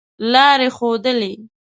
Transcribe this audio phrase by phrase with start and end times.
[0.31, 1.33] لاري ښودلې.